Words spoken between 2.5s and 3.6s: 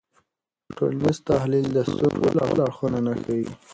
اړخونه نه ښيي.